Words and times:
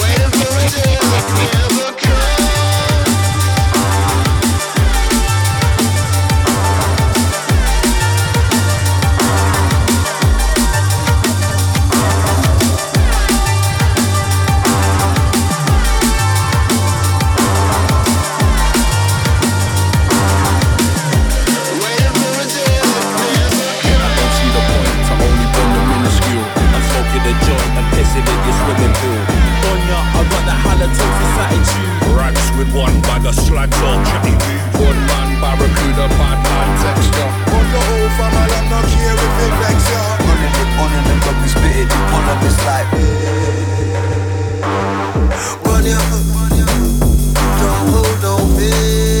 Wherever 0.00 0.46
it 0.64 0.74
is. 0.76 2.39
One 32.72 33.02
by 33.02 33.18
of 33.18 33.34
slag 33.34 33.68
vulture. 33.74 34.22
One 34.78 35.00
man 35.10 35.40
barracuda, 35.42 36.06
bad 36.18 36.38
man 36.44 36.68
texture. 36.82 37.30
One 37.50 37.68
the 37.72 37.80
whole 37.82 38.10
family, 38.14 38.54
I'm 38.54 38.66
not 38.70 38.84
care 38.86 39.18
if 39.26 39.38
it 39.44 39.54
vex 39.60 39.78
ya. 39.90 40.02
It 40.60 40.70
on 40.78 40.90
and 40.92 41.06
then 41.08 41.36
we 41.42 41.48
spit 41.48 41.76
it 41.82 41.92
on 42.14 42.24
up, 42.30 42.42
it's 42.46 42.58
like. 42.64 42.88
Run 45.66 45.84
ya, 45.84 45.98
don't 47.58 47.86
hold 47.90 48.24
on, 48.24 48.42
bitch. 48.56 49.19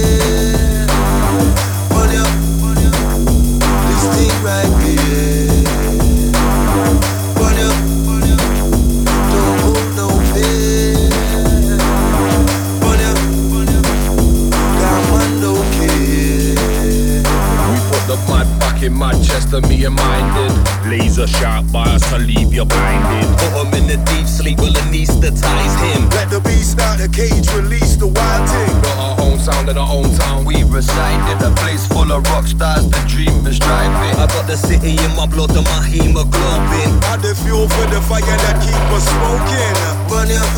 in 18.82 18.92
my 18.92 19.12
chest 19.22 19.52
and 19.52 19.66
me 19.68 19.84
and 19.84 19.94
minded. 19.94 20.52
Laser 20.88 21.26
shot 21.26 21.70
by 21.72 21.84
us 21.84 22.08
to 22.10 22.18
leave 22.18 22.52
you 22.52 22.64
blinded. 22.64 23.28
Put 23.38 23.52
him 23.60 23.74
in 23.74 23.86
the 23.86 23.98
deep 24.10 24.26
sleep, 24.26 24.58
will 24.58 24.72
anesthetize 24.72 25.76
him. 25.84 26.08
Let 26.10 26.30
the 26.30 26.40
beast 26.40 26.78
out 26.80 26.98
the 26.98 27.08
cage, 27.08 27.46
release 27.52 27.96
the 27.96 28.06
wild 28.06 28.48
thing. 28.48 28.82
Got 28.82 28.98
our 28.98 29.20
own 29.26 29.38
sound 29.38 29.68
in 29.68 29.76
our 29.76 29.88
own 29.88 30.10
town. 30.16 30.44
We 30.44 30.60
in 30.60 31.38
a 31.42 31.54
place 31.56 31.86
full 31.86 32.10
of 32.10 32.24
rock 32.32 32.46
stars, 32.46 32.88
the 32.88 32.98
dream 33.06 33.46
is 33.46 33.58
driving. 33.58 34.16
I 34.18 34.26
got 34.26 34.46
the 34.46 34.56
city 34.56 34.92
in 34.92 35.14
my 35.14 35.26
blood 35.26 35.50
and 35.50 35.64
my 35.64 35.84
hemoglobin. 35.84 37.00
Got 37.00 37.22
the 37.22 37.34
fuel 37.34 37.68
for 37.68 37.86
the 37.86 38.00
fire 38.00 38.22
that 38.24 38.56
keep 38.64 38.84
us 38.96 39.04
smoking. 39.04 39.76
Burn 40.08 40.30
up, 40.40 40.52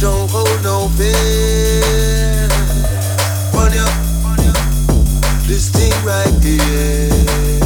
don't 0.00 0.30
hold 0.30 0.62
no 0.62 0.88
fear. 0.96 2.48
Burn 3.52 3.78
up 3.78 4.07
this 5.48 5.70
thing 5.70 5.90
right 6.04 6.44
here. 6.44 7.57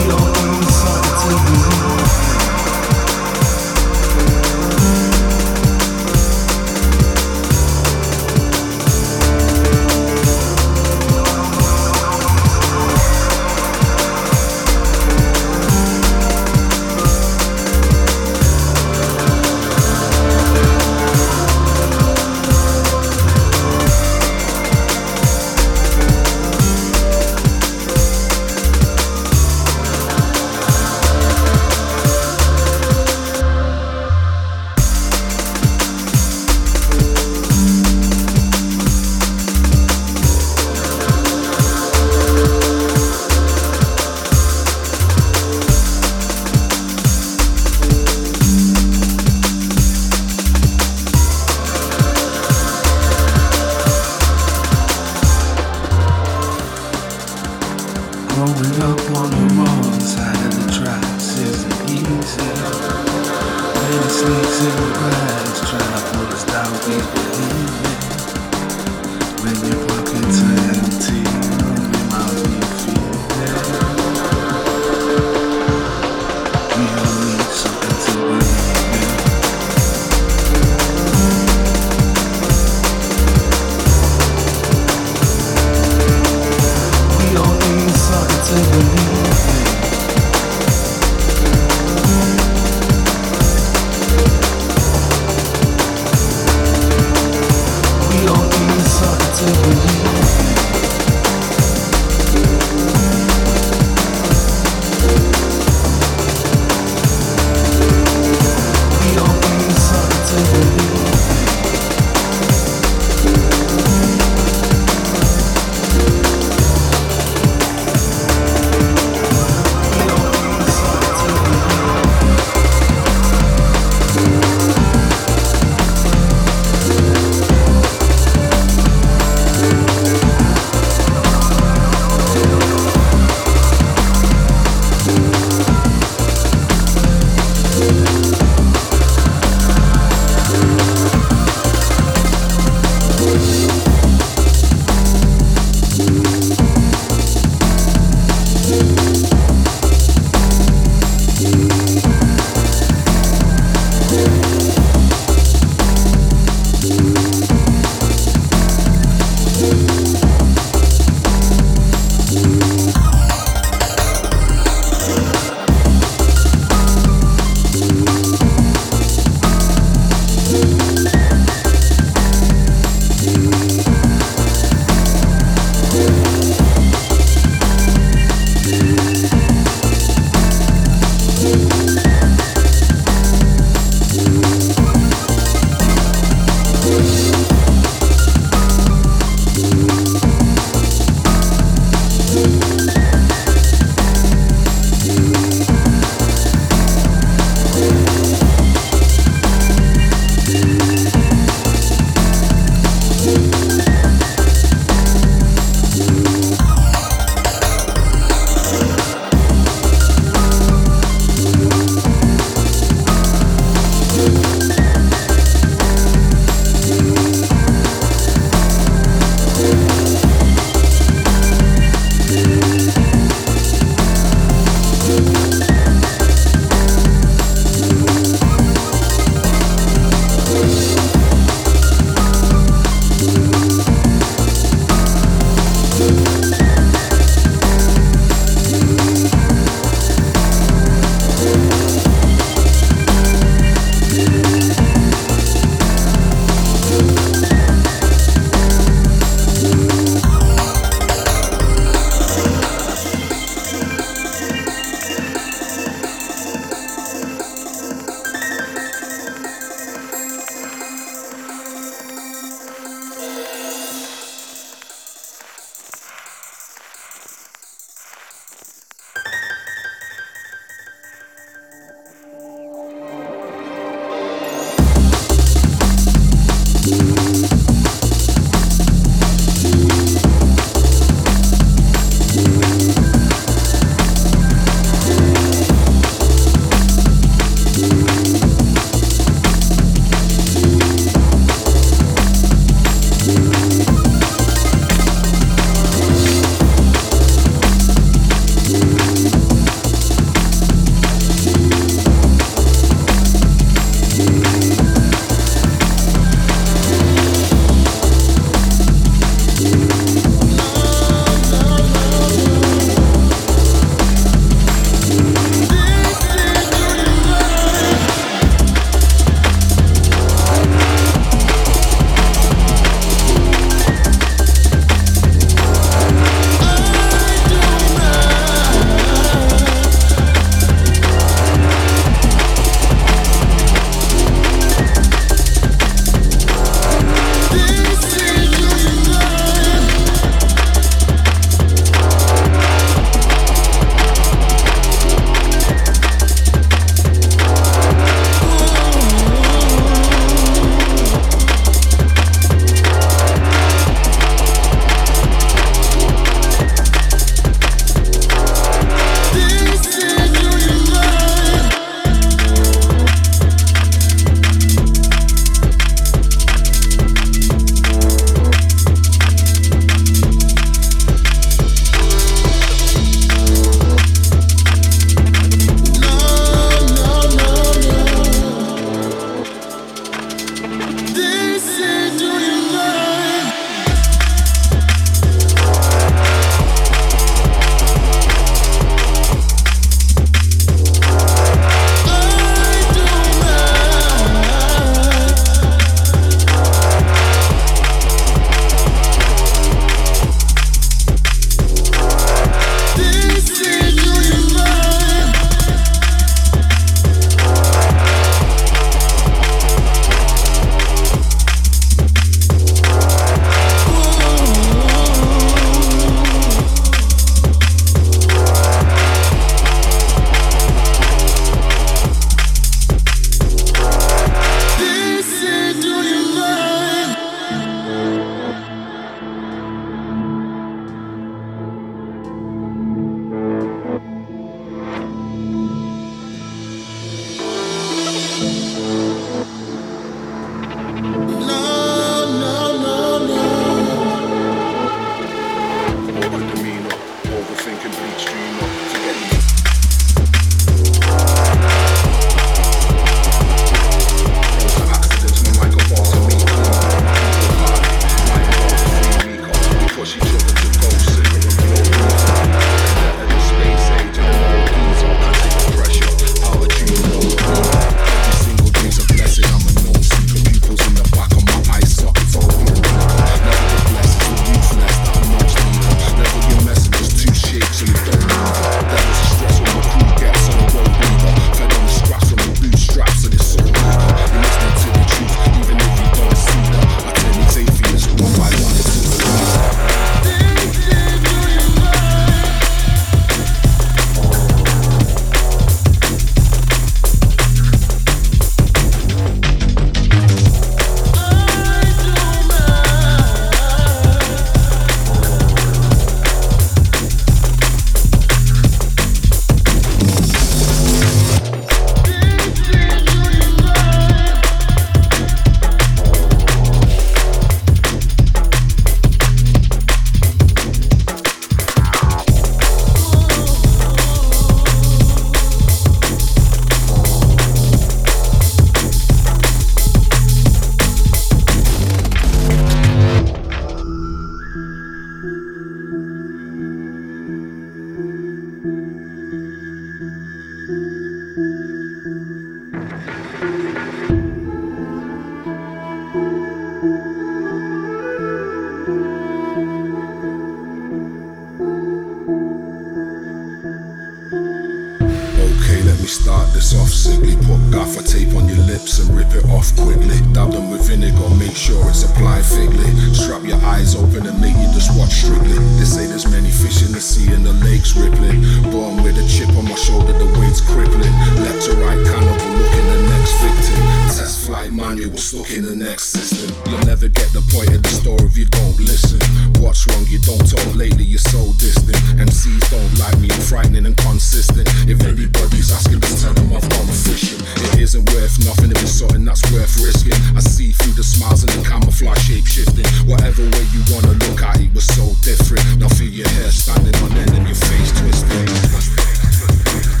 I'm 583.31 583.41
frightening 583.41 583.85
and 583.85 583.95
consistent. 583.97 584.67
If 584.89 585.01
anybody's 585.03 585.71
asking, 585.71 586.01
just 586.01 586.23
tell 586.23 586.33
them 586.33 586.51
I've 586.53 586.67
gone 586.69 586.87
fishing. 586.87 587.39
It 587.63 587.79
isn't 587.79 588.09
worth 588.11 588.43
nothing 588.45 588.71
if 588.71 588.81
it's 588.81 588.91
something 588.91 589.23
that's 589.23 589.41
worth 589.51 589.79
risking. 589.79 590.13
I 590.35 590.41
see 590.41 590.71
through 590.71 590.93
the 590.93 591.03
smiles 591.03 591.43
and 591.43 591.51
the 591.53 591.61
camouflage 591.67 592.27
shape 592.27 592.45
shifting. 592.45 592.85
Whatever 593.07 593.43
way 593.43 593.65
you 593.71 593.83
wanna 593.93 594.13
look 594.27 594.41
at 594.43 594.59
it 594.59 594.73
was 594.73 594.85
so 594.85 595.15
different. 595.23 595.63
Now 595.79 595.87
feel 595.87 596.11
your 596.11 596.29
hair 596.29 596.51
standing 596.51 596.95
on 597.03 597.11
end 597.15 597.31
and 597.31 597.47
your 597.47 597.55
face 597.55 597.91
twisting. 597.95 600.00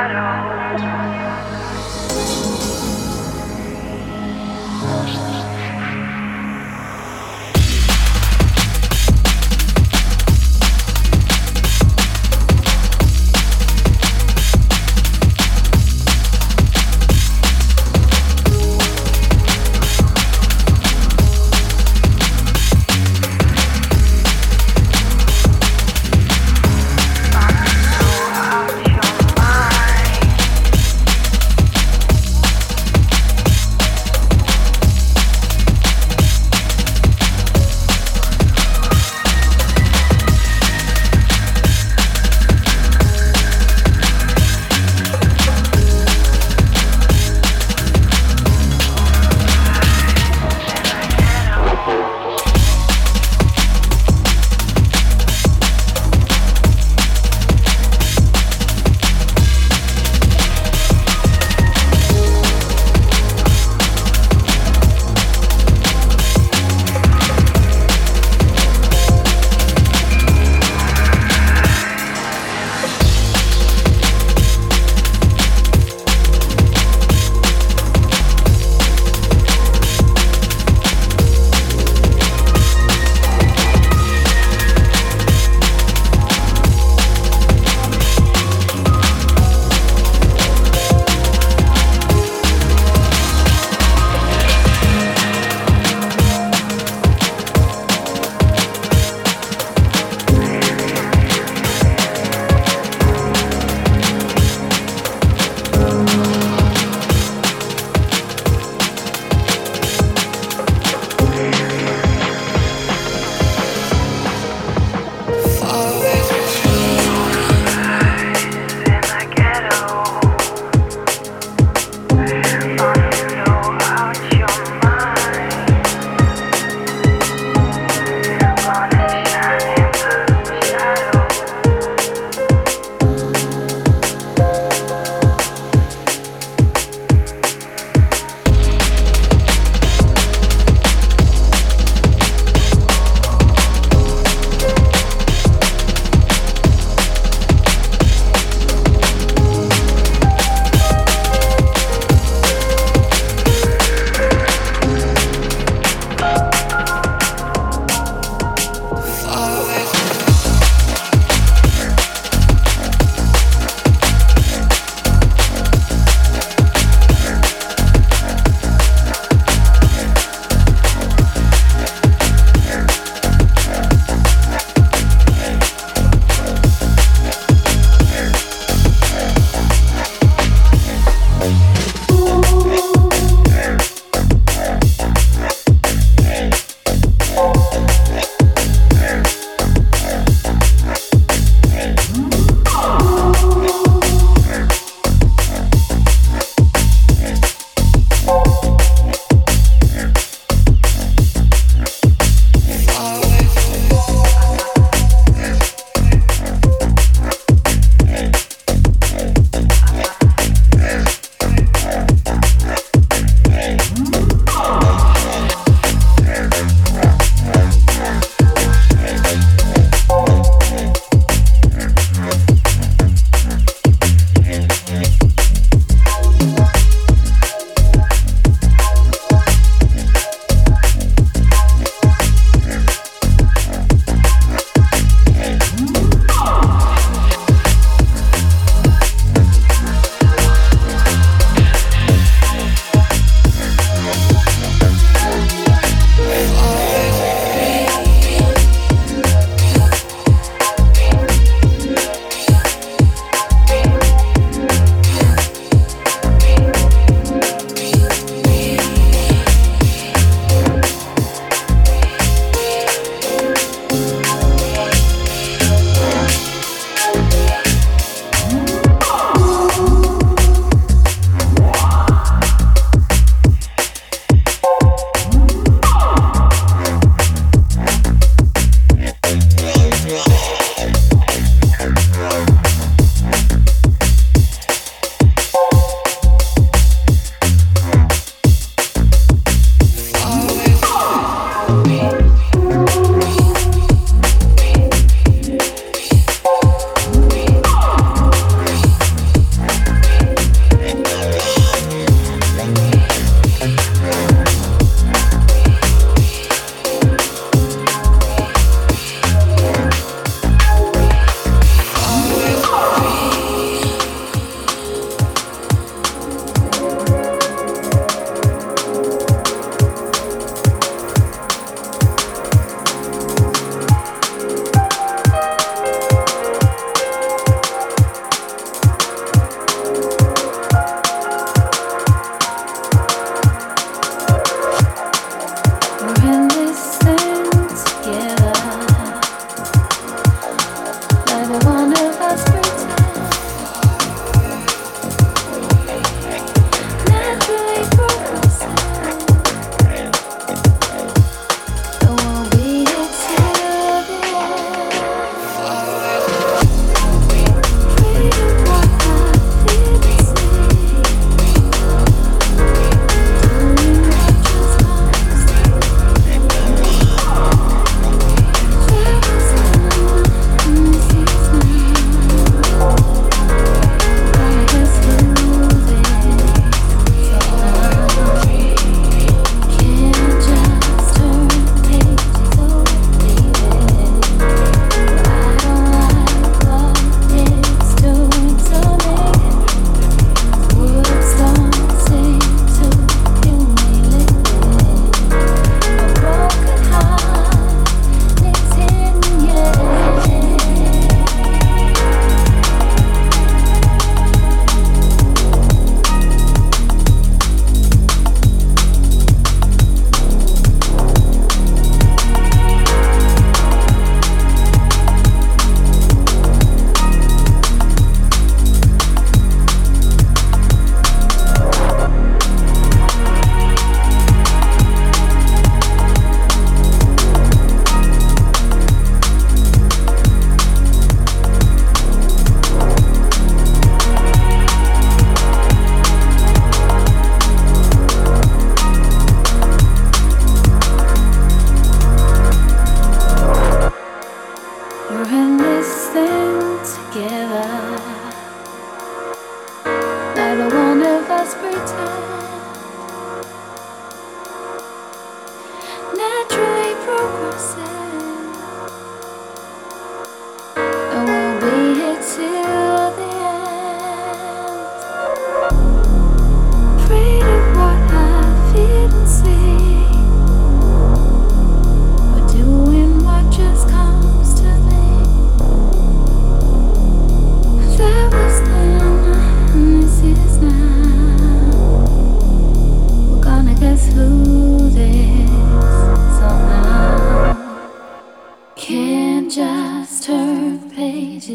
Out 0.00 0.59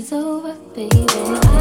Give 0.07 0.45
it 0.77 1.54